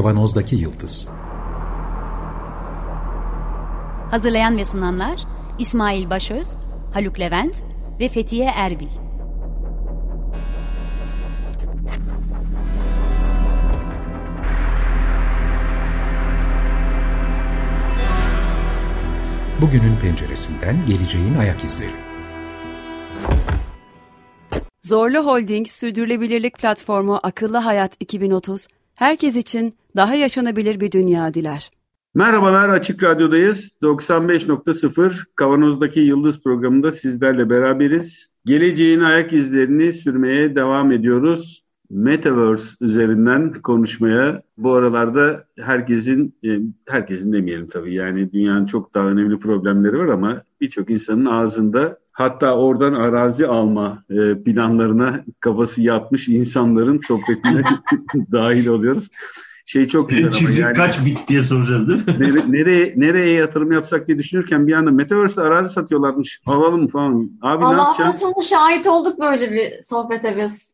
[0.00, 1.08] Kavanozdaki Yıldız
[4.10, 5.20] Hazırlayan ve sunanlar
[5.58, 6.56] İsmail Başöz,
[6.92, 7.62] Haluk Levent
[8.00, 8.88] ve Fethiye Erbil.
[19.60, 21.94] Bugünün penceresinden geleceğin ayak izleri.
[24.82, 28.66] Zorlu Holding Sürdürülebilirlik Platformu Akıllı Hayat 2030,
[29.00, 31.70] herkes için daha yaşanabilir bir dünya diler.
[32.14, 33.70] Merhabalar Açık Radyo'dayız.
[33.82, 38.28] 95.0 Kavanoz'daki Yıldız programında sizlerle beraberiz.
[38.44, 41.64] Geleceğin ayak izlerini sürmeye devam ediyoruz.
[41.90, 44.42] Metaverse üzerinden konuşmaya.
[44.58, 46.48] Bu aralarda herkesin, e,
[46.88, 52.56] herkesin demeyelim tabii yani dünyanın çok daha önemli problemleri var ama birçok insanın ağzında hatta
[52.56, 57.62] oradan arazi alma e, planlarına kafası yatmış insanların sohbetine
[58.32, 59.08] dahil oluyoruz
[59.70, 60.76] şey çok Senin güzel ama yani.
[60.76, 62.14] kaç bit diye soracağız değil mi?
[62.18, 66.40] Nere, nereye, nereye yatırım yapsak diye düşünürken bir anda Metaverse'de arazi satıyorlarmış.
[66.46, 67.30] Alalım falan.
[67.42, 68.32] Abi Allah ne hafta yapacaksın?
[68.32, 70.69] sonu şahit olduk böyle bir sohbete biz.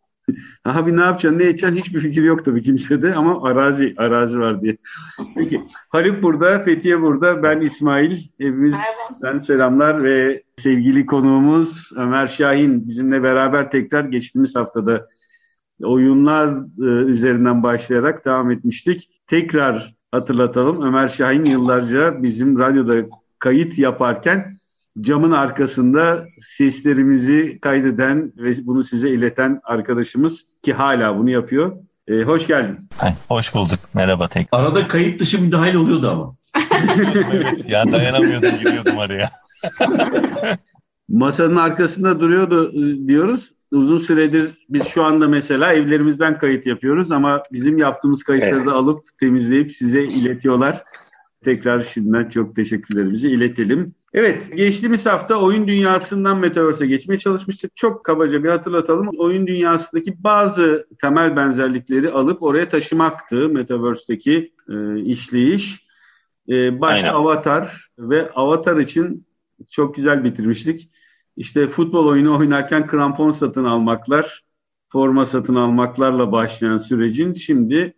[0.65, 4.77] Abi ne yapacaksın, ne edeceksin hiçbir fikir yok tabii kimsede ama arazi, arazi var diye.
[5.35, 8.23] Peki Haluk burada, Fethiye burada, ben İsmail.
[8.39, 15.09] Hepimizden selamlar ve sevgili konuğumuz Ömer Şahin bizimle beraber tekrar geçtiğimiz haftada
[15.83, 19.11] oyunlar e, üzerinden başlayarak devam etmiştik.
[19.27, 20.83] Tekrar hatırlatalım.
[20.83, 22.95] Ömer Şahin yıllarca bizim radyoda
[23.39, 24.57] kayıt yaparken
[25.01, 31.77] camın arkasında seslerimizi kaydeden ve bunu size ileten arkadaşımız ki hala bunu yapıyor.
[32.09, 32.89] E, hoş geldin.
[33.29, 33.79] Hoş bulduk.
[33.95, 34.61] Merhaba tekrar.
[34.61, 36.35] Arada kayıt dışı müdahil oluyordu ama.
[37.33, 39.31] evet, ya dayanamıyordum giriyordum araya.
[41.09, 43.53] Masanın arkasında duruyordu e, diyoruz.
[43.73, 48.67] Uzun süredir biz şu anda mesela evlerimizden kayıt yapıyoruz ama bizim yaptığımız kayıtları Evet.
[48.67, 50.83] da alıp temizleyip size iletiyorlar.
[51.45, 53.95] Tekrar şimdiden çok teşekkürlerimizi iletelim.
[54.17, 57.77] Evet, geçtiğimiz hafta oyun dünyasından Metaverse'e geçmeye çalışmıştık.
[57.77, 59.09] Çok kabaca bir hatırlatalım.
[59.19, 65.87] Oyun dünyasındaki bazı temel benzerlikleri alıp oraya taşımaktı Metaverse'deki e, işleyiş.
[66.49, 67.19] E, başta Aynen.
[67.19, 69.27] Avatar ve Avatar için
[69.71, 70.91] çok güzel bitirmiştik.
[71.37, 74.45] İşte futbol oyunu oynarken krampon satın almaklar,
[74.89, 77.95] forma satın almaklarla başlayan sürecin şimdi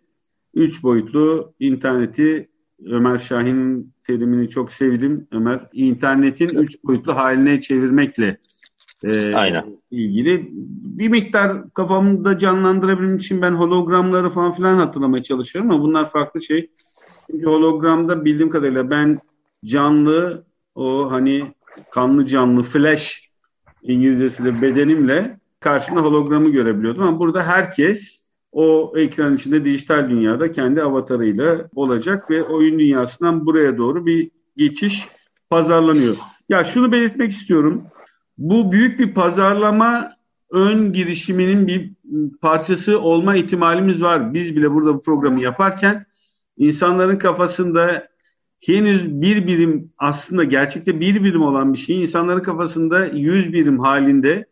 [0.53, 2.49] üç boyutlu interneti
[2.85, 5.27] Ömer Şahin'in terimini çok sevdim.
[5.31, 8.37] Ömer internetin üç boyutlu haline çevirmekle
[9.03, 9.65] e, Aynen.
[9.91, 10.49] ilgili
[10.97, 16.69] bir miktar kafamda canlandırabilmek için ben hologramları falan filan hatırlamaya çalışıyorum ama bunlar farklı şey.
[17.31, 19.19] Çünkü hologramda bildiğim kadarıyla ben
[19.65, 20.43] canlı
[20.75, 21.53] o hani
[21.91, 23.29] kanlı canlı flash
[23.81, 28.19] İngilizcesi de bedenimle karşımda hologramı görebiliyordum ama burada herkes
[28.51, 35.07] o ekran içinde dijital dünyada kendi avatarıyla olacak ve oyun dünyasından buraya doğru bir geçiş
[35.49, 36.15] pazarlanıyor.
[36.49, 37.83] Ya şunu belirtmek istiyorum.
[38.37, 40.11] Bu büyük bir pazarlama
[40.51, 41.91] ön girişiminin bir
[42.41, 44.33] parçası olma ihtimalimiz var.
[44.33, 46.05] Biz bile burada bu programı yaparken
[46.57, 48.09] insanların kafasında
[48.61, 54.45] henüz bir birim aslında gerçekte bir birim olan bir şey insanların kafasında yüz birim halinde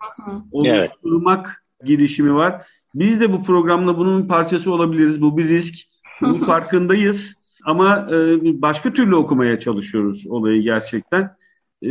[0.51, 2.67] oluşturmak girişimi var.
[2.99, 5.21] Biz de bu programla bunun parçası olabiliriz.
[5.21, 5.75] Bu bir risk.
[6.21, 7.35] Bunun farkındayız.
[7.63, 8.15] Ama e,
[8.61, 11.21] başka türlü okumaya çalışıyoruz olayı gerçekten.
[11.83, 11.87] E,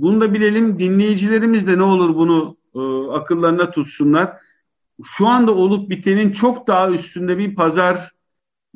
[0.00, 0.78] bunu da bilelim.
[0.78, 2.80] Dinleyicilerimiz de ne olur bunu e,
[3.12, 4.32] akıllarına tutsunlar.
[5.04, 8.12] Şu anda olup bitenin çok daha üstünde bir pazar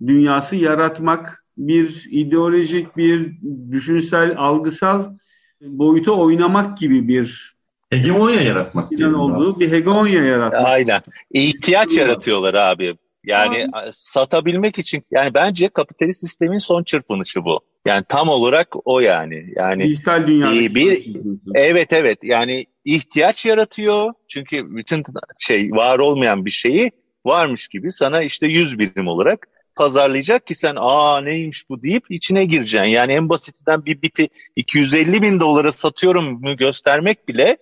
[0.06, 3.38] dünyası yaratmak, bir ideolojik, bir
[3.70, 5.14] düşünsel, algısal
[5.60, 7.49] boyuta oynamak gibi bir
[7.90, 8.90] Hegemonya yaratmak.
[8.90, 10.66] diyelim olduğu bir hegemonya yaratmak.
[10.68, 11.00] Aynen.
[11.30, 12.94] İhtiyaç yaratıyorlar abi.
[13.24, 17.60] Yani satabilmek için yani bence kapitalist sistemin son çırpınışı bu.
[17.86, 19.44] Yani tam olarak o yani.
[19.56, 20.52] Yani Dijital dünyada.
[20.52, 21.06] İyi bir-
[21.54, 24.12] evet evet yani ihtiyaç yaratıyor.
[24.28, 25.04] Çünkü bütün
[25.38, 26.90] şey var olmayan bir şeyi
[27.26, 32.44] varmış gibi sana işte 100 birim olarak pazarlayacak ki sen aa neymiş bu deyip içine
[32.44, 32.86] gireceksin.
[32.88, 37.56] Yani en basitinden bir biti 250 bin dolara satıyorum mu göstermek bile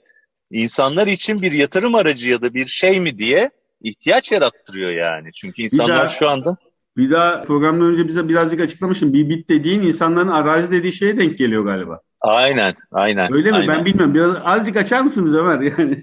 [0.51, 3.51] insanlar için bir yatırım aracı ya da bir şey mi diye
[3.83, 5.33] ihtiyaç yarattırıyor yani.
[5.33, 6.57] Çünkü insanlar daha- şu anda
[6.97, 9.13] Bir daha programdan önce bize birazcık açıklamışım.
[9.13, 12.01] Bir bit dediğin insanların arazi dediği şeye denk geliyor galiba.
[12.21, 13.33] aynen aynen.
[13.33, 13.57] Öyle mi?
[13.57, 13.69] aynen.
[13.69, 14.15] Ben bilmiyorum.
[14.15, 15.61] Biraz azıcık açar mısınız Ömer?
[15.79, 16.03] Yani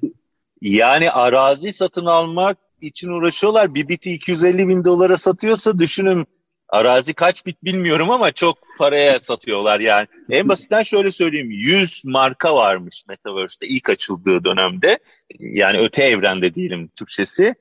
[0.62, 3.74] Yani arazi satın almak için uğraşıyorlar.
[3.76, 6.26] Bir biti 250 bin dolara satıyorsa düşünün
[6.76, 10.08] arazi kaç bit bilmiyorum ama çok paraya satıyorlar yani.
[10.30, 15.00] En basitten şöyle söyleyeyim 100 marka varmış Metaverse'de ilk açıldığı dönemde.
[15.40, 17.56] Yani öte evrende diyelim Türkçesi.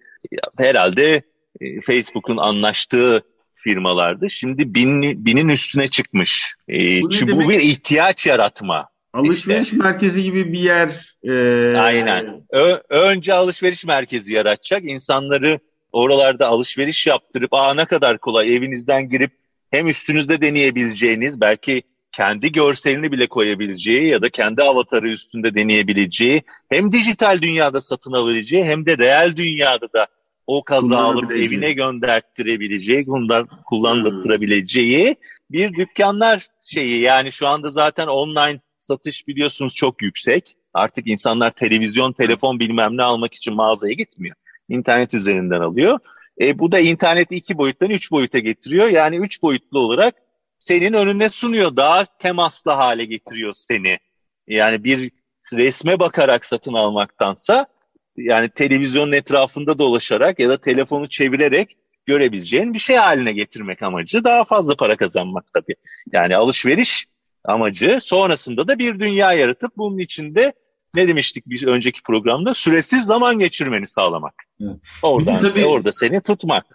[0.58, 1.22] Herhalde
[1.61, 3.22] e, Facebook'un anlaştığı
[3.55, 4.31] firmalardı.
[4.31, 6.55] Şimdi bin, binin üstüne çıkmış.
[6.69, 8.88] E, Bu çünkü bu bir ihtiyaç yaratma.
[9.12, 11.16] Alışveriş merkezi gibi bir yer.
[11.25, 11.32] e,
[11.78, 12.43] Aynen.
[12.50, 14.84] Ö- önce alışveriş merkezi yaratacak.
[14.84, 15.58] İnsanları
[15.94, 19.31] oralarda alışveriş yaptırıp aa ne kadar kolay evinizden girip
[19.70, 21.82] hem üstünüzde deneyebileceğiniz belki
[22.12, 28.64] kendi görselini bile koyabileceği ya da kendi avatarı üstünde deneyebileceği hem dijital dünyada satın alabileceği
[28.64, 30.06] hem de reel dünyada da
[30.46, 35.17] o kaza alıp evine gönderttirebileceği, bundan kullandırtırabileceği
[35.50, 37.00] bir dükkanlar şeyi.
[37.00, 40.56] Yani şu anda zaten online satış biliyorsunuz çok yüksek.
[40.75, 44.37] Artık insanlar televizyon, telefon bilmem ne almak için mağazaya gitmiyor.
[44.69, 45.99] İnternet üzerinden alıyor.
[46.40, 48.88] E, bu da interneti iki boyuttan üç boyuta getiriyor.
[48.88, 50.14] Yani üç boyutlu olarak
[50.58, 51.76] senin önüne sunuyor.
[51.76, 53.99] Daha temaslı hale getiriyor seni.
[54.46, 55.11] Yani bir
[55.52, 57.66] resme bakarak satın almaktansa
[58.16, 61.76] yani televizyonun etrafında dolaşarak ya da telefonu çevirerek
[62.06, 64.25] görebileceğin bir şey haline getirmek amacı.
[64.25, 65.75] Daha fazla para kazanmak tabii.
[66.12, 67.06] Yani alışveriş
[67.44, 70.52] amacı sonrasında da bir dünya yaratıp bunun içinde
[70.94, 74.35] ne demiştik bir önceki programda süresiz zaman geçirmeni sağlamak.
[74.61, 74.76] Evet.
[75.02, 76.67] Oradan tabii- orada seni tutmak.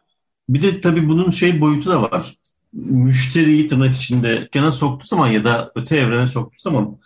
[0.50, 2.36] Bir de tabii bunun şey boyutu da var.
[2.74, 6.98] Müşteriyi tırnak içinde dükkana soktuğu zaman ya da öte evrene soktuğu zaman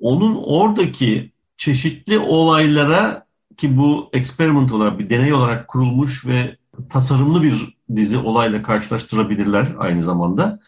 [0.00, 3.26] onun oradaki çeşitli olaylara
[3.56, 6.56] ki bu experiment olarak bir deney olarak kurulmuş ve
[6.90, 10.60] tasarımlı bir dizi olayla karşılaştırabilirler aynı zamanda.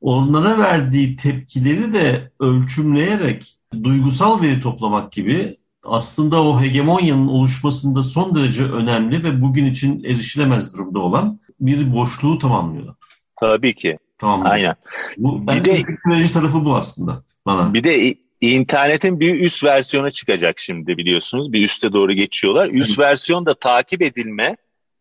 [0.00, 8.64] Onlara verdiği tepkileri de ölçümleyerek duygusal veri toplamak gibi aslında o hegemonyanın oluşmasında son derece
[8.64, 12.94] önemli ve bugün için erişilemez durumda olan bir boşluğu tamamlıyorlar.
[13.40, 13.98] Tabii ki.
[14.18, 14.42] Tamam.
[14.44, 14.74] Aynen.
[15.16, 17.74] Bu Bir de- teknoloji tarafı bu aslında bana.
[17.74, 21.52] Bir de internetin bir üst versiyonu çıkacak şimdi biliyorsunuz.
[21.52, 22.68] Bir üste doğru geçiyorlar.
[22.68, 24.56] Üst versiyon da takip edilme,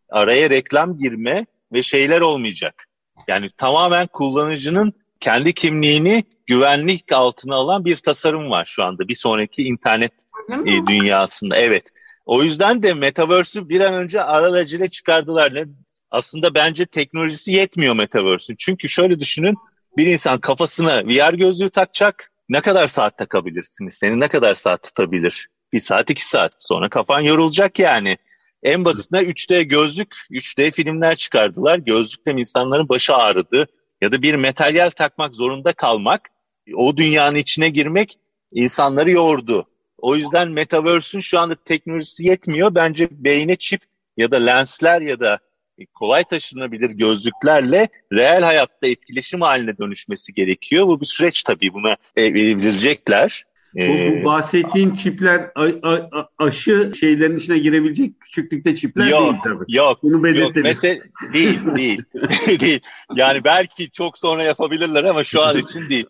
[0.09, 2.85] araya reklam girme ve şeyler olmayacak.
[3.27, 9.07] Yani tamamen kullanıcının kendi kimliğini güvenlik altına alan bir tasarım var şu anda.
[9.07, 10.11] Bir sonraki internet
[10.65, 11.57] e, dünyasında.
[11.57, 11.83] Evet.
[12.25, 15.53] O yüzden de Metaverse'ü bir an önce aracıyla çıkardılar.
[15.53, 15.65] Ne?
[16.11, 18.55] Aslında bence teknolojisi yetmiyor Metaverse'ün.
[18.59, 19.55] Çünkü şöyle düşünün.
[19.97, 22.31] Bir insan kafasına VR gözlüğü takacak.
[22.49, 23.93] Ne kadar saat takabilirsiniz?
[23.93, 25.47] Seni ne kadar saat tutabilir?
[25.73, 26.53] Bir saat, iki saat.
[26.59, 28.17] Sonra kafan yorulacak yani.
[28.63, 31.77] En basitinde 3D gözlük, 3D filmler çıkardılar.
[31.77, 33.67] Gözlükle insanların başı ağrıdı.
[34.01, 36.29] Ya da bir materyal takmak zorunda kalmak,
[36.75, 38.19] o dünyanın içine girmek
[38.51, 39.65] insanları yordu.
[39.97, 42.75] O yüzden Metaverse'ün şu anda teknolojisi yetmiyor.
[42.75, 43.81] Bence beyne çip
[44.17, 45.39] ya da lensler ya da
[45.93, 50.87] kolay taşınabilir gözlüklerle reel hayatta etkileşim haline dönüşmesi gerekiyor.
[50.87, 53.43] Bu bir süreç tabii buna e, evrilecekler.
[53.75, 59.21] Bu, Ee, bu bahsettiğin çipler a- a- a- aşı şeylerin içine girebilecek küçüklükte çipler Yok,
[59.21, 59.63] değil tabii.
[59.75, 60.23] yok, Bunu yok.
[60.23, 60.63] belirtelim.
[60.63, 60.99] Mesele
[61.33, 62.01] değil, değil,
[62.59, 62.79] değil.
[63.15, 66.05] Yani belki çok sonra yapabilirler ama şu an için değil.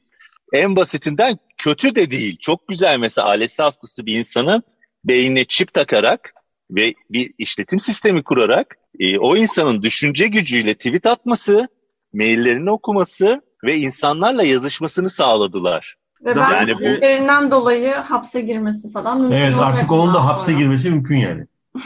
[0.54, 2.38] En basitinden kötü de değil.
[2.42, 4.64] Çok güzel mesela ALS hastası bir insanın
[5.06, 6.34] beynine çip takarak
[6.72, 11.68] ve bir işletim sistemi kurarak e, o insanın düşünce gücüyle tweet atması,
[12.14, 15.96] maillerini okuması ve insanlarla yazışmasını sağladılar.
[16.26, 17.06] Ve Daha- belki Yani bu-
[17.52, 20.58] dolayı hapse girmesi falan mümkün Evet artık onun da hapse sonra.
[20.58, 21.46] girmesi mümkün yani.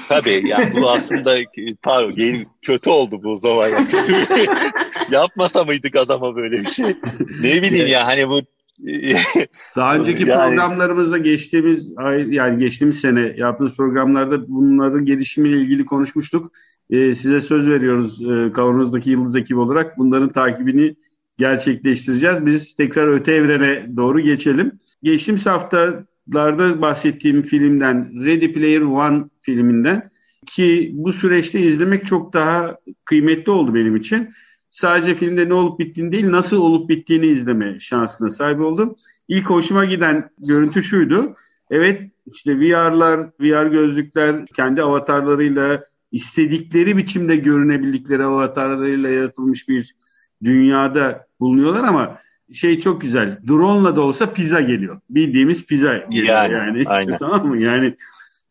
[0.09, 1.35] Tabii yani bu aslında
[1.81, 3.67] pardon geri- kötü oldu bu zaman.
[3.67, 4.49] Yani kötü bir-
[5.11, 6.95] yapmasa mıydık adama böyle bir şey?
[7.41, 8.41] Ne bileyim ya hani bu
[9.75, 16.51] Daha önceki Yani- programlarımızda geçtiğimiz ay yani geçtiğimiz sene yaptığımız programlarda bunların gelişimiyle ilgili konuşmuştuk.
[16.89, 20.95] Ee, size söz veriyoruz e, Kavanoz'daki Yıldız ekibi olarak bunların takibini
[21.37, 22.45] gerçekleştireceğiz.
[22.45, 24.71] Biz tekrar öte evrene doğru geçelim.
[25.03, 30.09] Geçtiğimiz haftalarda bahsettiğim filmden Ready Player One filminden
[30.45, 34.29] ki bu süreçte izlemek çok daha kıymetli oldu benim için.
[34.71, 38.95] Sadece filmde ne olup bittiğini değil nasıl olup bittiğini izleme şansına sahip oldum.
[39.27, 41.35] İlk hoşuma giden görüntü şuydu.
[41.69, 42.01] Evet
[42.33, 49.95] işte VR'lar, VR gözlükler kendi avatarlarıyla istedikleri biçimde görünebildikleri avatarlarıyla yaratılmış bir
[50.43, 52.17] dünyada bulunuyorlar ama
[52.53, 53.39] şey çok güzel.
[53.47, 55.01] Drone'la da olsa pizza geliyor.
[55.09, 56.83] Bildiğimiz pizza geliyor Yani, yani.
[56.87, 57.17] Aynen.
[57.17, 57.57] tamam mı?
[57.57, 57.95] Yani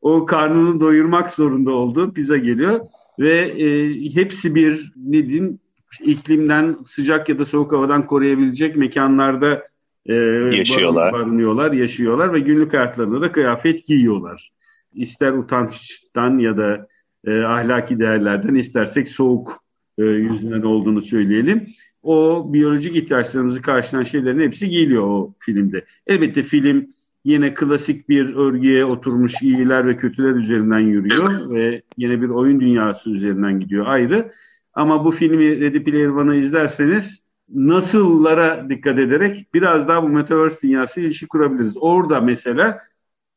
[0.03, 2.81] o karnını doyurmak zorunda olduğu pizza geliyor
[3.19, 5.59] ve e, hepsi bir ne diyeyim
[6.01, 9.63] iklimden sıcak ya da soğuk havadan koruyabilecek mekanlarda
[10.07, 11.13] e, Yaşıyorlar.
[11.13, 14.53] barınıyorlar, yaşıyorlar ve günlük hayatlarında da kıyafet giyiyorlar.
[14.95, 16.87] İster utançtan ya da
[17.27, 19.63] e, ahlaki değerlerden istersek soğuk
[19.99, 21.69] e, yüzünden olduğunu söyleyelim.
[22.03, 25.85] O biyolojik ihtiyaçlarımızı karşılayan şeylerin hepsi giyiliyor o filmde.
[26.07, 26.87] Elbette film
[27.25, 33.11] yine klasik bir örgüye oturmuş iyiler ve kötüler üzerinden yürüyor ve yine bir oyun dünyası
[33.11, 34.33] üzerinden gidiyor ayrı.
[34.75, 41.01] Ama bu filmi Ready Player One'ı izlerseniz nasıllara dikkat ederek biraz daha bu Metaverse dünyası
[41.01, 41.77] ilişki kurabiliriz.
[41.81, 42.81] Orada mesela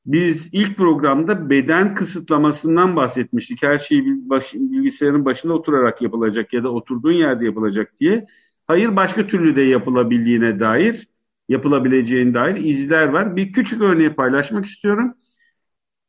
[0.06, 3.64] biz ilk programda beden kısıtlamasından bahsetmiştik.
[3.64, 8.26] Her şey baş, bilgisayarın başında oturarak yapılacak ya da oturduğun yerde yapılacak diye.
[8.68, 11.08] Hayır başka türlü de yapılabildiğine dair,
[11.50, 13.36] yapılabileceğine dair izler var.
[13.36, 15.14] Bir küçük örneği paylaşmak istiyorum.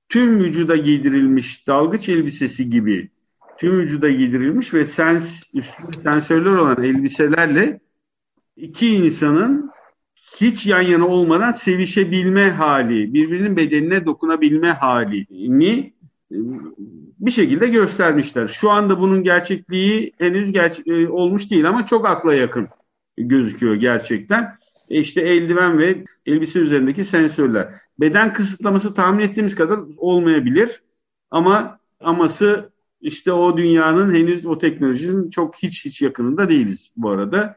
[0.08, 3.10] Tüm vücuda giydirilmiş dalgıç elbisesi gibi
[3.58, 7.80] tüm vücuda giydirilmiş ve sens, üstünde sensörler olan elbiselerle
[8.56, 9.70] iki insanın
[10.40, 15.92] hiç yan yana olmadan sevişebilme hali, birbirinin bedenine dokunabilme halini
[16.32, 16.36] e,
[17.18, 18.48] bir şekilde göstermişler.
[18.48, 22.68] Şu anda bunun gerçekliği henüz gerçek, e, olmuş değil ama çok akla yakın
[23.18, 24.58] gözüküyor gerçekten.
[24.90, 27.68] E işte eldiven ve elbise üzerindeki sensörler.
[28.00, 30.82] Beden kısıtlaması tahmin ettiğimiz kadar olmayabilir
[31.30, 37.56] ama aması işte o dünyanın henüz o teknolojinin çok hiç hiç yakınında değiliz bu arada.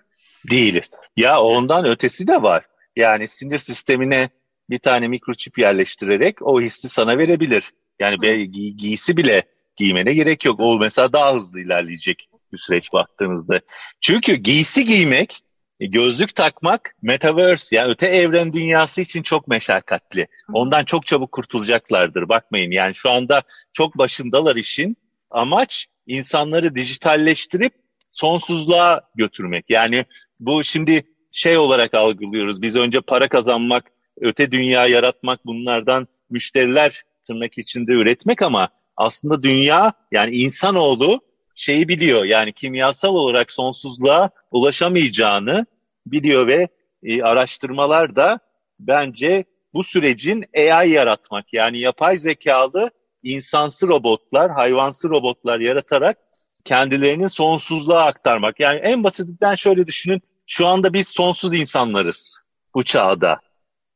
[0.51, 0.89] Değiliz.
[1.17, 2.65] Ya ondan ötesi de var.
[2.95, 4.29] Yani sinir sistemine
[4.69, 7.71] bir tane mikroçip yerleştirerek o hissi sana verebilir.
[7.99, 9.43] Yani be, giy, giysi bile
[9.75, 10.59] giymene gerek yok.
[10.59, 13.59] O mesela daha hızlı ilerleyecek bir süreç baktığınızda.
[14.01, 15.43] Çünkü giysi giymek,
[15.87, 20.27] gözlük takmak metaverse yani öte evren dünyası için çok meşakkatli.
[20.53, 22.29] Ondan çok çabuk kurtulacaklardır.
[22.29, 23.41] Bakmayın yani şu anda
[23.73, 24.97] çok başındalar işin.
[25.31, 27.73] Amaç insanları dijitalleştirip
[28.09, 29.65] sonsuzluğa götürmek.
[29.69, 30.05] Yani
[30.39, 32.61] bu şimdi şey olarak algılıyoruz.
[32.61, 39.93] Biz önce para kazanmak, öte dünya yaratmak bunlardan müşteriler tırnak içinde üretmek ama aslında dünya
[40.11, 41.21] yani insanoğlu
[41.59, 42.25] şeyi biliyor.
[42.25, 45.65] Yani kimyasal olarak sonsuzluğa ulaşamayacağını
[46.05, 46.67] biliyor ve
[47.03, 48.39] e, araştırmalar da
[48.79, 52.91] bence bu sürecin AI yaratmak yani yapay zekalı
[53.23, 56.17] insansı robotlar, hayvansı robotlar yaratarak
[56.65, 58.59] kendilerini sonsuzluğa aktarmak.
[58.59, 60.21] Yani en basitinden şöyle düşünün.
[60.47, 62.41] Şu anda biz sonsuz insanlarız
[62.75, 63.39] bu çağda.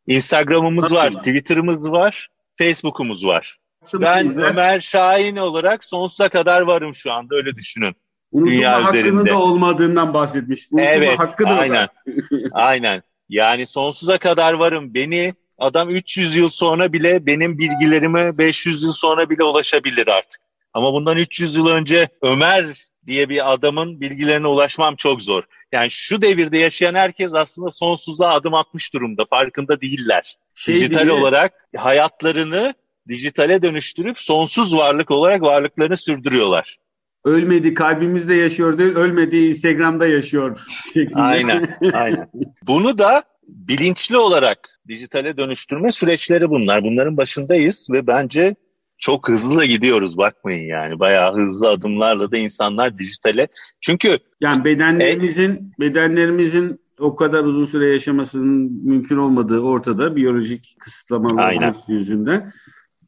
[0.08, 2.27] Instagram'ımız var, Twitter'ımız var,
[2.58, 3.58] Facebook'umuz var.
[3.93, 4.43] Ben izler.
[4.43, 7.95] Ömer Şahin olarak sonsuza kadar varım şu anda öyle düşünün.
[8.31, 9.29] Unutma Dünya hakkının üzerinde.
[9.29, 10.67] da olmadığından bahsetmiş.
[10.71, 11.87] Unutma evet, hakkı da aynen.
[12.51, 13.03] aynen.
[13.29, 14.93] Yani sonsuza kadar varım.
[14.93, 20.41] Beni adam 300 yıl sonra bile benim bilgilerime 500 yıl sonra bile ulaşabilir artık.
[20.73, 22.65] Ama bundan 300 yıl önce Ömer
[23.07, 25.43] diye bir adamın bilgilerine ulaşmam çok zor.
[25.71, 29.25] Yani şu devirde yaşayan herkes aslında sonsuzluğa adım atmış durumda.
[29.29, 30.35] Farkında değiller.
[30.55, 31.11] Şey Dijital diye...
[31.11, 32.73] olarak hayatlarını
[33.07, 36.77] dijitale dönüştürüp sonsuz varlık olarak varlıklarını sürdürüyorlar.
[37.25, 40.60] Ölmedi kalbimizde yaşıyor değil, ölmedi Instagram'da yaşıyor.
[40.93, 41.22] Şeklinde.
[41.22, 42.29] Aynen, aynen.
[42.67, 46.83] Bunu da bilinçli olarak dijitale dönüştürme süreçleri bunlar.
[46.83, 48.55] Bunların başındayız ve bence
[48.98, 51.00] çok hızlı da gidiyoruz bakmayın yani.
[51.00, 53.48] Bayağı hızlı adımlarla da insanlar dijitale.
[53.81, 61.75] Çünkü yani bedenlerimizin e, bedenlerimizin o kadar uzun süre yaşamasının mümkün olmadığı ortada biyolojik kısıtlamalar
[61.88, 62.53] yüzünden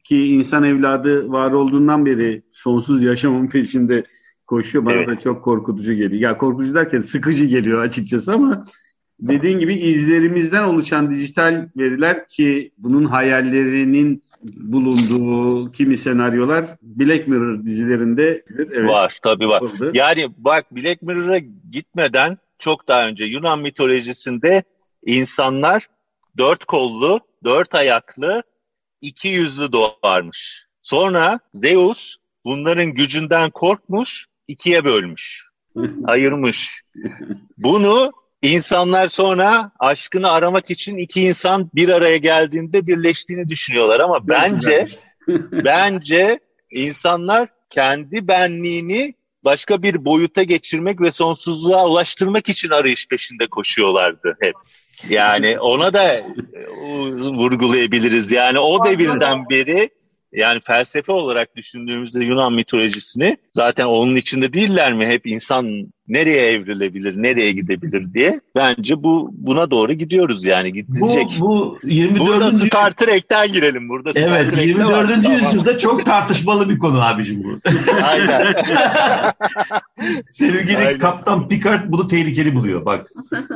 [0.08, 4.04] ki insan evladı var olduğundan beri sonsuz yaşamın peşinde
[4.46, 4.84] koşuyor.
[4.84, 5.08] Bana evet.
[5.08, 6.22] da çok korkutucu geliyor.
[6.22, 8.64] Ya korkutucu derken sıkıcı geliyor açıkçası ama
[9.20, 18.44] dediğin gibi izlerimizden oluşan dijital veriler ki bunun hayallerinin bulunduğu kimi senaryolar Black Mirror dizilerinde
[18.58, 19.60] evet, var tabii var.
[19.60, 19.90] Oldu.
[19.94, 21.38] Yani bak Black Mirror'a
[21.72, 24.62] gitmeden çok daha önce Yunan mitolojisinde
[25.06, 25.86] insanlar
[26.38, 28.42] dört kollu, dört ayaklı,
[29.00, 30.66] iki yüzlü doğarmış.
[30.82, 35.44] Sonra Zeus bunların gücünden korkmuş, ikiye bölmüş,
[36.06, 36.82] ayırmış.
[37.58, 38.12] Bunu
[38.42, 44.86] İnsanlar sonra aşkını aramak için iki insan bir araya geldiğinde birleştiğini düşünüyorlar ama bence
[45.52, 54.36] bence insanlar kendi benliğini başka bir boyuta geçirmek ve sonsuzluğa ulaştırmak için arayış peşinde koşuyorlardı
[54.40, 54.54] hep.
[55.08, 56.24] Yani ona da e,
[57.18, 58.32] vurgulayabiliriz.
[58.32, 59.90] Yani o devirden beri
[60.36, 65.06] yani felsefe olarak düşündüğümüzde Yunan mitolojisini zaten onun içinde değiller mi?
[65.06, 68.40] Hep insan nereye evrilebilir, nereye gidebilir diye.
[68.54, 71.26] Bence bu buna doğru gidiyoruz yani gidilecek.
[71.40, 72.26] Bu, bu 24.
[72.26, 74.10] Burada Star Trek'ten girelim burada.
[74.10, 75.10] Star evet Trek'te 24.
[75.10, 75.32] Var.
[75.32, 77.60] yüzyılda çok tartışmalı bir konu abicim bu.
[78.04, 78.54] Aynen.
[80.28, 80.98] Sevgili Aynen.
[80.98, 83.10] Kaptan Picard bunu tehlikeli buluyor bak.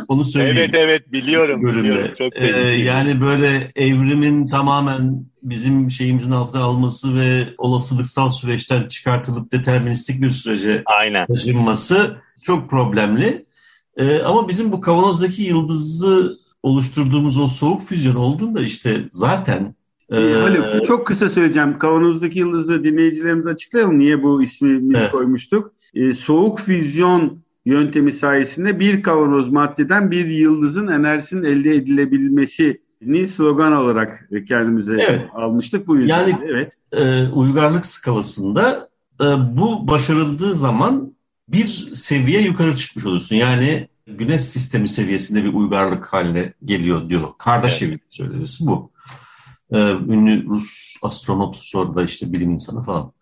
[0.08, 0.56] Onu söyleyeyim.
[0.58, 1.62] Evet evet biliyorum.
[1.62, 1.88] Bölümde.
[1.88, 2.14] biliyorum.
[2.18, 2.46] Çok ee,
[2.84, 10.82] yani böyle evrimin tamamen bizim şeyimizin altına alması ve olasılıksal süreçten çıkartılıp deterministik bir sürece
[10.86, 11.26] Aynen.
[11.26, 13.44] taşınması çok problemli.
[13.96, 19.74] Ee, ama bizim bu kavanozdaki yıldızı oluşturduğumuz o soğuk füzyon olduğunda işte zaten
[20.12, 21.78] ee, Haluk çok kısa söyleyeceğim.
[21.78, 23.98] Kavanozdaki yıldızı dinleyicilerimize açıklayalım.
[23.98, 25.10] Niye bu ismi evet.
[25.10, 25.72] koymuştuk?
[25.94, 31.76] e, soğuk füzyon yöntemi sayesinde bir kavanoz maddeden bir yıldızın enerjisinin elde
[33.00, 35.28] edilebilmesini slogan olarak kendimize evet.
[35.34, 35.86] almıştık.
[35.86, 36.72] Bu yüzden yani, evet.
[36.92, 38.88] E, uygarlık skalasında
[39.20, 39.24] e,
[39.56, 41.14] bu başarıldığı zaman
[41.48, 43.36] bir seviye yukarı çıkmış olursun.
[43.36, 47.22] Yani güneş sistemi seviyesinde bir uygarlık haline geliyor diyor.
[47.38, 48.00] Kardashev evet.
[48.10, 48.90] söylemesi bu.
[49.72, 53.12] Ee, ünlü Rus astronot sonra da işte bilim insanı falan.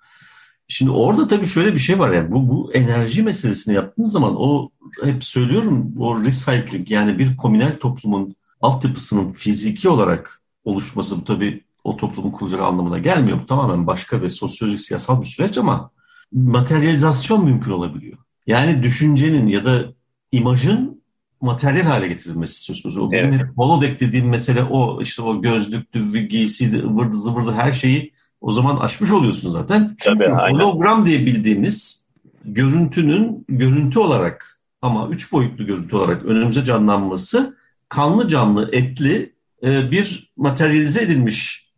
[0.68, 4.70] Şimdi orada tabii şöyle bir şey var yani bu, bu enerji meselesini yaptığınız zaman o
[5.04, 11.96] hep söylüyorum o recycling yani bir komünel toplumun altyapısının fiziki olarak oluşması bu tabii o
[11.96, 13.38] toplumun kurulacak anlamına gelmiyor.
[13.42, 15.90] Bu tamamen başka ve sosyolojik siyasal bir süreç ama
[16.32, 18.18] materyalizasyon mümkün olabiliyor.
[18.46, 19.84] Yani düşüncenin ya da
[20.32, 21.02] imajın
[21.40, 23.10] materyal hale getirilmesi söz konusu.
[23.12, 23.32] Evet.
[23.32, 25.02] Benim holodeck dediğim mesele o.
[25.02, 29.96] işte o gözlüktü, giysiydi, ıvırdı zıvırdı her şeyi o zaman aşmış oluyorsun zaten.
[29.98, 32.06] Çünkü Tabii, hologram diye bildiğimiz
[32.44, 37.57] görüntünün görüntü olarak ama üç boyutlu görüntü olarak önümüze canlanması
[37.88, 41.68] kanlı canlı etli e, bir materyalize edilmiş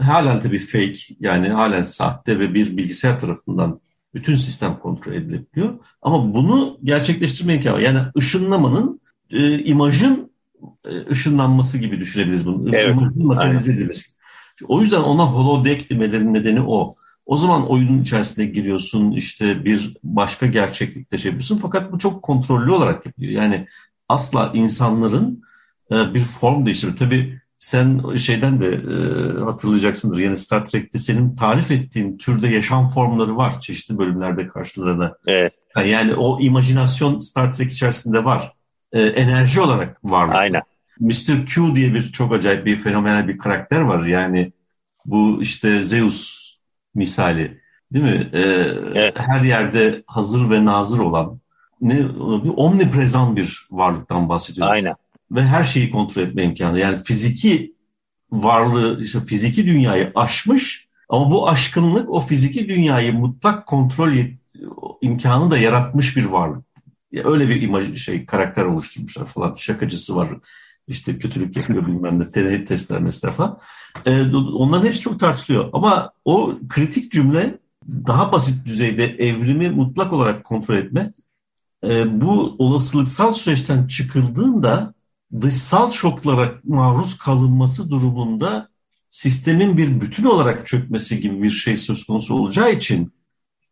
[0.00, 3.80] halen tabii fake yani halen sahte ve bir bilgisayar tarafından
[4.14, 5.78] bütün sistem kontrol edilebiliyor.
[6.02, 7.80] Ama bunu gerçekleştirme imkanı var.
[7.80, 10.30] Yani ışınlamanın e, imajın
[10.84, 12.76] e, ışınlanması gibi düşünebiliriz bunu.
[12.76, 12.96] Evet.
[12.96, 14.10] İmajın materialize edilmesi.
[14.68, 16.96] O yüzden ona holodeck demelerinin nedeni o.
[17.26, 22.70] O zaman oyunun içerisine giriyorsun işte bir başka gerçeklikte şey yapıyorsun fakat bu çok kontrollü
[22.70, 23.32] olarak yapıyor.
[23.32, 23.66] Yani
[24.08, 25.42] asla insanların
[25.90, 26.94] bir form değiştirme.
[26.94, 30.18] Tabii sen şeyden de e, hatırlayacaksındır.
[30.18, 35.14] Yani Star Trek'te senin tarif ettiğin türde yaşam formları var çeşitli bölümlerde karşılarına.
[35.26, 35.52] Evet.
[35.84, 38.52] Yani o imajinasyon Star Trek içerisinde var.
[38.92, 40.30] E, enerji olarak var.
[40.34, 40.62] Aynen.
[41.00, 41.46] Mr.
[41.46, 44.06] Q diye bir çok acayip bir fenomenal bir karakter var.
[44.06, 44.52] Yani
[45.04, 46.50] bu işte Zeus
[46.94, 47.60] misali
[47.92, 48.30] değil mi?
[48.32, 48.40] E,
[48.94, 49.14] evet.
[49.18, 51.40] Her yerde hazır ve nazır olan
[51.80, 51.98] ne
[52.44, 54.72] bir omniprezan bir varlıktan bahsediyoruz.
[54.72, 54.94] Aynen
[55.30, 56.78] ve her şeyi kontrol etme imkanı.
[56.78, 57.74] Yani fiziki
[58.30, 64.12] varlığı, işte fiziki dünyayı aşmış ama bu aşkınlık o fiziki dünyayı mutlak kontrol
[65.00, 66.64] imkanı da yaratmış bir varlık.
[67.12, 69.54] Ya öyle bir imaj şey karakter oluşturmuşlar falan.
[69.54, 70.28] Şakacısı var.
[70.88, 72.34] İşte kötülük yapıyor bilmem ne.
[72.34, 73.58] Deney testler mesela falan.
[74.06, 75.70] Ee, onların hepsi çok tartışılıyor.
[75.72, 77.58] Ama o kritik cümle
[77.88, 81.12] daha basit düzeyde evrimi mutlak olarak kontrol etme.
[81.84, 84.94] Ee, bu olasılıksal süreçten çıkıldığında
[85.40, 88.68] dışsal şoklara maruz kalınması durumunda
[89.10, 93.12] sistemin bir bütün olarak çökmesi gibi bir şey söz konusu olacağı için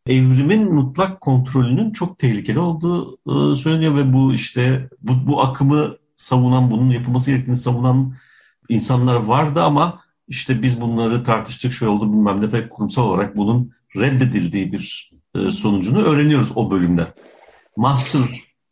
[0.07, 6.71] evrimin mutlak kontrolünün çok tehlikeli olduğu e, söyleniyor ve bu işte bu, bu akımı savunan,
[6.71, 8.15] bunun yapılması gerektiğini savunan
[8.69, 13.73] insanlar vardı ama işte biz bunları tartıştık, şöyle oldu bilmem ne ve kurumsal olarak bunun
[13.97, 17.09] reddedildiği bir e, sonucunu öğreniyoruz o bölümden.
[17.77, 18.23] Master,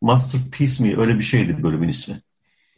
[0.00, 2.22] Masterpiece mi öyle bir şeydi bölümün ismi.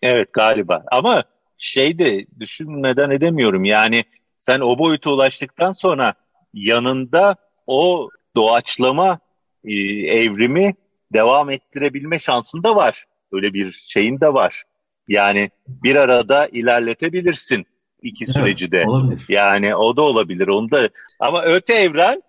[0.04, 1.24] Evet galiba ama
[1.58, 4.04] şey de düşünmeden edemiyorum yani
[4.38, 6.14] sen o boyuta ulaştıktan sonra
[6.54, 7.36] yanında
[7.66, 9.18] o doğaçlama
[9.64, 9.74] e,
[10.06, 10.74] evrimi
[11.12, 13.04] devam ettirebilme şansın da var.
[13.32, 14.62] Öyle bir şeyin de var.
[15.08, 17.66] Yani bir arada ilerletebilirsin
[18.02, 18.84] iki süreci de.
[19.08, 20.48] Evet, yani o da olabilir.
[20.48, 20.88] Onu da
[21.20, 22.22] ama öte evren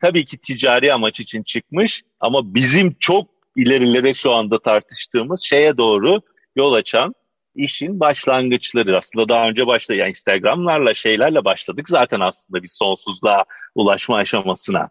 [0.00, 6.20] tabii ki ticari amaç için çıkmış ama bizim çok ilerilere şu anda tartıştığımız şeye doğru
[6.56, 7.14] yol açan
[7.54, 8.98] işin başlangıçları.
[8.98, 9.98] Aslında daha önce başladı.
[9.98, 14.88] Yani Instagram'larla şeylerle başladık zaten aslında bir sonsuzluğa ulaşma aşamasına.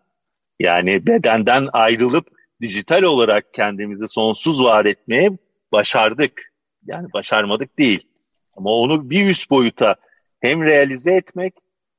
[0.60, 2.28] Yani bedenden ayrılıp
[2.62, 5.30] dijital olarak kendimizi sonsuz var etmeye
[5.71, 6.54] başardık.
[6.86, 8.08] Yani başarmadık değil.
[8.58, 9.95] Ama onu bir üst boyuta
[10.41, 11.54] hem realize etmek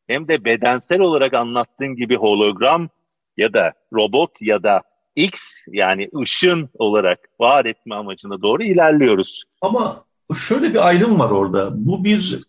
[0.06, 2.88] hem de bedensel olarak anlattığın gibi hologram
[3.36, 4.82] ya da robot ya da
[5.16, 9.42] X yani ışın olarak var etme amacına doğru ilerliyoruz.
[9.60, 10.04] Ama
[10.48, 11.70] şöyle bir ayrım var orada.
[11.74, 12.40] Bu bir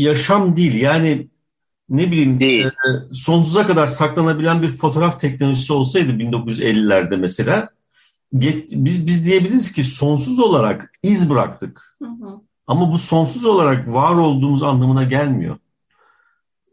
[0.00, 0.82] yaşam değil.
[0.82, 1.26] Yani
[1.88, 2.66] ne bileyim değil.
[2.66, 7.68] E, sonsuza kadar saklanabilen bir fotoğraf teknolojisi olsaydı 1950'lerde mesela
[8.32, 11.96] biz, biz diyebiliriz ki sonsuz olarak iz bıraktık.
[12.02, 12.40] Hı hı.
[12.66, 15.56] Ama bu sonsuz olarak var olduğumuz anlamına gelmiyor.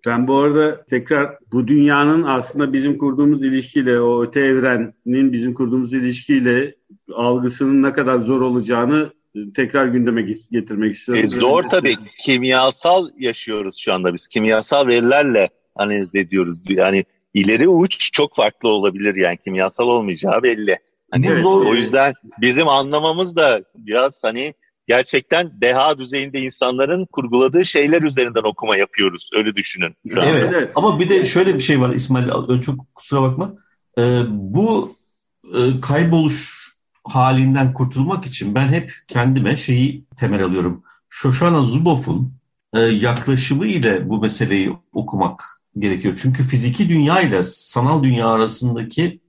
[0.08, 5.94] Ben bu arada tekrar bu dünyanın aslında bizim kurduğumuz ilişkiyle, o öte evrenin bizim kurduğumuz
[5.94, 6.76] ilişkiyle
[7.14, 9.12] algısının ne kadar zor olacağını
[9.56, 11.24] tekrar gündeme getirmek istiyorum.
[11.24, 11.96] E, zor tabii.
[12.20, 14.28] Kimyasal yaşıyoruz şu anda biz.
[14.28, 16.62] Kimyasal verilerle analiz ediyoruz.
[16.70, 20.78] Yani ileri uç çok farklı olabilir yani kimyasal olmayacağı belli.
[21.12, 21.66] Hani zor.
[21.66, 24.54] O yüzden bizim anlamamız da biraz hani
[24.88, 29.30] gerçekten deha düzeyinde insanların kurguladığı şeyler üzerinden okuma yapıyoruz.
[29.34, 29.96] Öyle düşünün.
[30.10, 30.72] Evet, evet.
[30.76, 33.54] Ama bir de şöyle bir şey var İsmail çok kusura bakma.
[33.98, 34.96] Ee, bu
[35.54, 36.68] e, kayboluş
[37.04, 40.84] halinden kurtulmak için ben hep kendime şeyi temel alıyorum.
[41.10, 42.34] Shoshana Zuboff'un
[42.74, 46.20] e, yaklaşımı ile bu meseleyi okumak gerekiyor.
[46.22, 49.20] Çünkü fiziki dünya ile sanal dünya arasındaki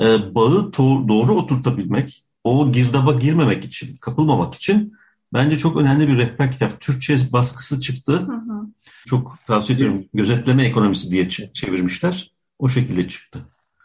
[0.00, 0.72] e, bağı
[1.08, 4.97] doğru oturtabilmek, o girdaba girmemek için, kapılmamak için
[5.32, 6.80] bence çok önemli bir rehber kitap.
[6.80, 8.12] Türkçe baskısı çıktı.
[8.12, 8.66] Hı hı.
[9.06, 10.04] Çok tavsiye ediyorum.
[10.14, 12.32] Gözetleme ekonomisi diye çevirmişler.
[12.58, 13.38] O şekilde çıktı.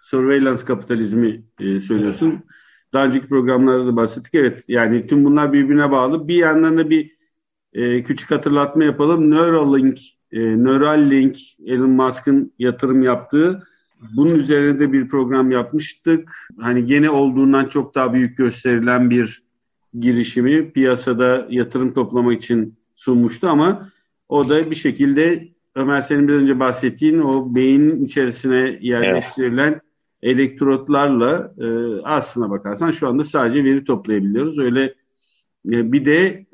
[0.03, 2.43] Surveillance kapitalizmi e, söylüyorsun.
[2.93, 4.33] Daha önceki programlarda da bahsettik.
[4.35, 6.27] Evet yani tüm bunlar birbirine bağlı.
[6.27, 7.11] Bir yandan da bir
[7.73, 9.31] e, küçük hatırlatma yapalım.
[9.31, 9.99] Neuralink,
[10.31, 13.63] e, Neuralink Elon Musk'ın yatırım yaptığı
[14.15, 16.47] bunun üzerine de bir program yapmıştık.
[16.59, 19.42] Hani gene olduğundan çok daha büyük gösterilen bir
[19.99, 23.89] girişimi piyasada yatırım toplamak için sunmuştu ama
[24.29, 29.81] o da bir şekilde Ömer senin bir önce bahsettiğin o beynin içerisine yerleştirilen evet.
[30.21, 31.67] elektrotlarla e,
[32.03, 34.59] aslına bakarsan şu anda sadece veri toplayabiliyoruz.
[34.59, 34.83] Öyle
[35.71, 36.45] e, bir de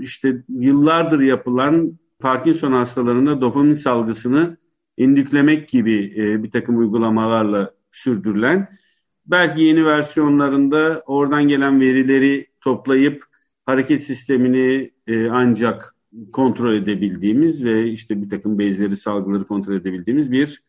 [0.00, 4.56] işte yıllardır yapılan Parkinson hastalarında dopamin salgısını
[4.96, 8.68] indüklemek gibi e, bir takım uygulamalarla sürdürülen
[9.26, 13.24] belki yeni versiyonlarında oradan gelen verileri toplayıp
[13.66, 15.94] hareket sistemini e, ancak
[16.32, 20.62] kontrol edebildiğimiz ve işte bir takım bezleri, salgıları kontrol edebildiğimiz bir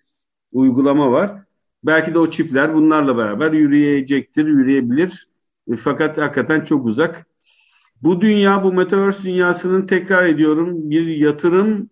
[0.51, 1.43] uygulama var.
[1.83, 5.27] Belki de o çipler bunlarla beraber yürüyecektir, yürüyebilir.
[5.71, 7.27] E, fakat hakikaten çok uzak.
[8.01, 11.89] Bu dünya, bu Metaverse dünyasının tekrar ediyorum bir yatırım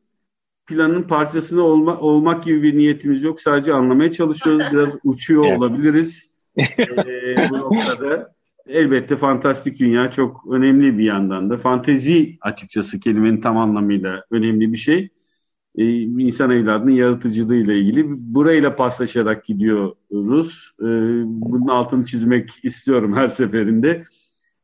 [0.65, 3.41] planın parçasını olma, olmak gibi bir niyetimiz yok.
[3.41, 4.63] Sadece anlamaya çalışıyoruz.
[4.71, 6.32] Biraz uçuyor olabiliriz.
[6.57, 8.33] Ee, bu noktada
[8.67, 11.57] elbette fantastik dünya çok önemli bir yandan da.
[11.57, 15.09] Fantezi açıkçası kelimenin tam anlamıyla önemli bir şey.
[15.77, 18.05] Ee, insan evladının yaratıcılığıyla ilgili.
[18.07, 20.71] Burayla paslaşarak gidiyoruz.
[20.79, 20.85] Ee,
[21.25, 24.03] bunun altını çizmek istiyorum her seferinde.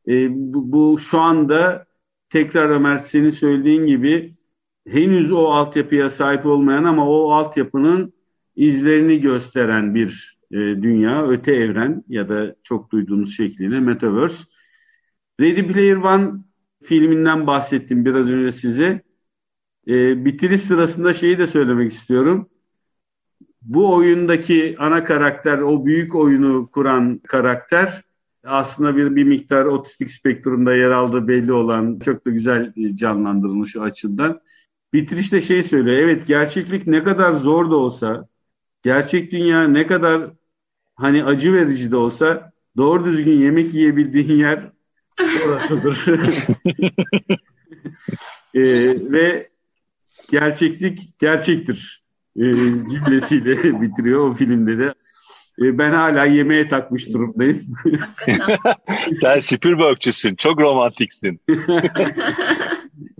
[0.07, 1.85] Ee, bu, bu şu anda
[2.29, 4.35] tekrar Ömer senin söylediğin gibi
[4.87, 8.13] henüz o altyapıya sahip olmayan ama o altyapının
[8.55, 14.43] izlerini gösteren bir e, dünya, öte evren ya da çok duyduğunuz şekliyle Metaverse.
[15.41, 16.31] Ready Player One
[16.83, 19.01] filminden bahsettim biraz önce size.
[19.87, 22.49] E, bitiriş sırasında şeyi de söylemek istiyorum.
[23.61, 28.03] Bu oyundaki ana karakter, o büyük oyunu kuran karakter
[28.43, 33.81] aslında bir, bir miktar otistik spektrumda yer aldığı belli olan çok da güzel canlandırılmış o
[33.81, 34.41] açıdan.
[34.93, 35.97] Bitirişte şey söylüyor.
[35.97, 38.27] Evet gerçeklik ne kadar zor da olsa,
[38.81, 40.31] gerçek dünya ne kadar
[40.99, 44.71] hani acı verici de olsa doğru düzgün yemek yiyebildiğin yer
[45.47, 46.05] orasıdır.
[48.53, 48.63] e,
[49.11, 49.49] ve
[50.31, 52.03] gerçeklik gerçektir
[52.35, 52.43] e,
[52.91, 54.93] cümlesiyle bitiriyor o filmde de.
[55.61, 57.61] E, ben hala yemeğe takmış durumdayım.
[59.15, 60.35] Sen Spielberg'çüsün.
[60.35, 61.41] Çok romantiksin.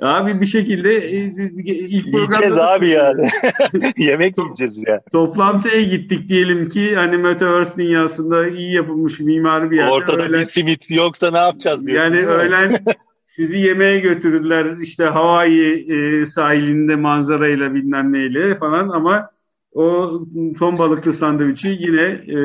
[0.01, 1.23] Abi bir şekilde e,
[1.65, 3.29] ilk Yiyeceğiz abi yani.
[3.97, 5.01] Yemek yiyeceğiz ya.
[5.11, 9.91] Toplantıya gittik diyelim ki hani Metaverse dünyasında iyi yapılmış mimari bir yerde.
[9.91, 12.13] Ortada öğlen, bir simit yoksa ne yapacağız diyorsun.
[12.13, 12.85] Yani öğlen
[13.23, 19.29] sizi yemeğe götürdüler işte Hawaii e, sahilinde manzarayla bilmem neyle falan ama
[19.73, 20.11] o
[20.59, 22.37] ton balıklı sandviçi yine e,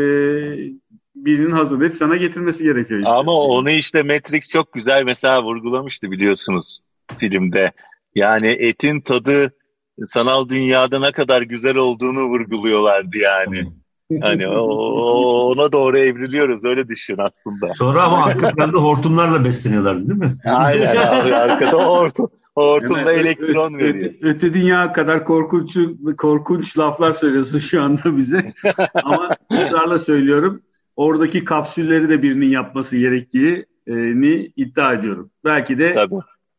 [1.14, 3.12] birinin hazırlayıp sana getirmesi gerekiyor işte.
[3.12, 6.80] Ama onu işte Matrix çok güzel mesela vurgulamıştı biliyorsunuz
[7.18, 7.72] filmde.
[8.14, 9.52] Yani etin tadı
[10.02, 13.72] sanal dünyada ne kadar güzel olduğunu vurguluyorlardı yani.
[14.20, 17.74] Hani ona doğru evriliyoruz öyle düşün aslında.
[17.74, 20.34] Sonra ama arka planda hortumlarla besleniyorlar değil mi?
[20.44, 24.10] Aynen abi arkada hortum, hortumda yani, elektron öte, veriyor.
[24.10, 25.78] Öte, öte dünya kadar korkunç
[26.18, 28.52] korkunç laflar söylüyorsun şu anda bize.
[29.04, 30.62] ama ısrarla söylüyorum.
[30.96, 35.30] Oradaki kapsülleri de birinin yapması gerektiğini iddia ediyorum.
[35.44, 36.14] Belki de Tabii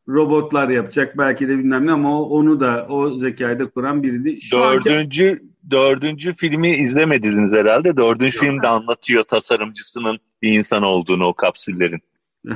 [0.10, 4.42] robotlar yapacak belki de bilmem ne ama onu da o zekayı da kuran biriydi.
[4.42, 5.44] Şu dördüncü anki...
[5.72, 7.98] dördüncü filmi izlemediniz herhalde.
[7.98, 8.46] Dördüncü Yok.
[8.46, 12.00] filmde anlatıyor tasarımcısının bir insan olduğunu o kapsüllerin.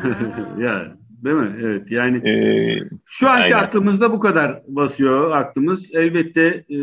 [0.59, 1.55] ya değil mi?
[1.61, 3.67] Evet yani ee, şu anki aynen.
[3.67, 5.89] aklımızda bu kadar basıyor aklımız.
[5.93, 6.77] Elbette e,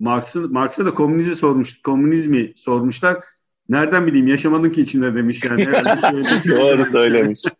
[0.00, 3.18] Marx'a Marx'a da komünizmi sormuş, komünizmi sormuşlar.
[3.68, 5.66] Nereden bileyim yaşamadın ki içinde demiş yani.
[6.48, 7.40] Doğru söylemiş.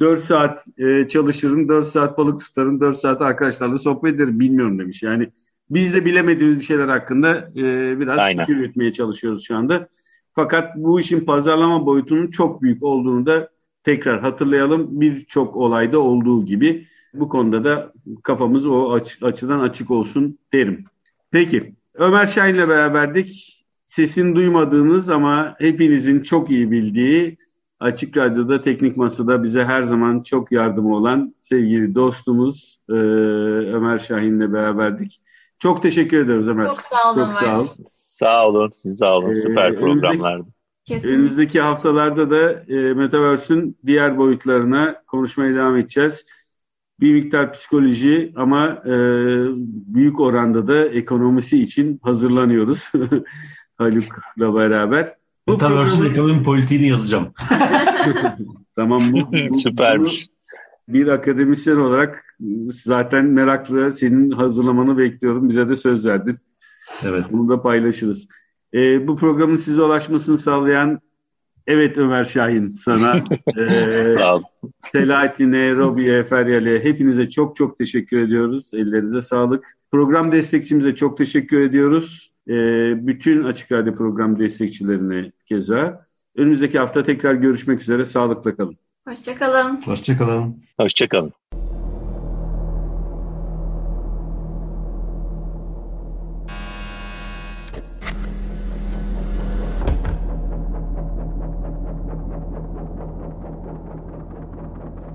[0.00, 5.02] 4 saat e, çalışırım, 4 saat balık tutarım, 4 saat arkadaşlarla sohbet ederim bilmiyorum demiş.
[5.02, 5.28] Yani
[5.70, 7.62] biz de bilemediğimiz bir şeyler hakkında e,
[8.00, 8.44] biraz Aynen.
[8.44, 9.88] fikir üretmeye çalışıyoruz şu anda.
[10.34, 13.48] Fakat bu işin pazarlama boyutunun çok büyük olduğunu da
[13.84, 15.00] tekrar hatırlayalım.
[15.00, 20.84] Birçok olayda olduğu gibi bu konuda da kafamız o aç, açıdan açık olsun derim.
[21.30, 23.50] Peki Ömer Şahin ile beraberdik.
[23.86, 27.36] sesini duymadığınız ama hepinizin çok iyi bildiği
[27.84, 32.92] Açık Radyo'da Teknik Masa'da bize her zaman çok yardımı olan sevgili dostumuz e,
[33.72, 35.20] Ömer Şahin'le beraberdik.
[35.58, 36.66] Çok teşekkür ediyoruz Ömer.
[36.66, 37.56] Çok sağ olun Çok Ömer.
[37.56, 37.66] sağ ol.
[37.92, 39.30] Sağ olun, siz sağ olun.
[39.36, 40.46] Ee, Süper önümüzdeki- programlardı.
[40.84, 41.08] Kesin.
[41.08, 46.24] Önümüzdeki haftalarda da e, Metaverse'ün diğer boyutlarına konuşmaya devam edeceğiz.
[47.00, 48.92] Bir miktar psikoloji ama e,
[49.94, 52.90] büyük oranda da ekonomisi için hazırlanıyoruz
[53.78, 55.14] Haluk'la beraber.
[55.48, 57.28] Bu Metaverse'ün programı- ekonomi politiğini yazacağım.
[58.76, 60.26] tamam bu, bu- Süpermiş.
[60.88, 62.24] bir akademisyen olarak
[62.62, 65.48] zaten meraklı senin hazırlamanı bekliyorum.
[65.48, 66.36] Bize de söz verdin.
[67.04, 67.24] Evet.
[67.32, 68.28] Bunu da paylaşırız.
[68.74, 71.00] Ee, bu programın size ulaşmasını sağlayan
[71.66, 73.16] evet Ömer Şahin sana
[73.58, 74.40] ee, Sağ.
[74.92, 78.70] Selahattin'e, Robi'ye, Feryal'e hepinize çok çok teşekkür ediyoruz.
[78.74, 79.76] Ellerinize sağlık.
[79.92, 82.33] Program destekçimize çok teşekkür ediyoruz.
[82.48, 86.06] Ee, bütün Açık Radyo program destekçilerine keza.
[86.36, 88.04] Önümüzdeki hafta tekrar görüşmek üzere.
[88.04, 88.76] Sağlıkla kalın.
[89.08, 89.82] Hoşçakalın.
[89.84, 90.62] Hoşçakalın.
[90.80, 91.32] Hoşçakalın.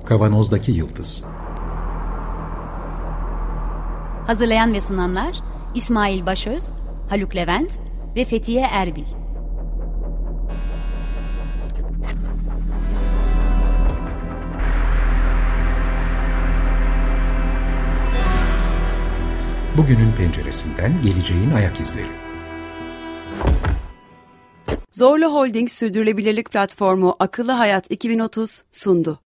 [0.05, 1.25] Kavanozdaki Yıldız
[4.27, 5.39] Hazırlayan ve sunanlar
[5.75, 6.71] İsmail Başöz,
[7.09, 7.71] Haluk Levent
[8.15, 9.03] ve Fethiye Erbil.
[19.77, 22.07] Bugünün penceresinden geleceğin ayak izleri.
[24.91, 29.17] Zorlu Holding Sürdürülebilirlik Platformu Akıllı Hayat 2030 sundu.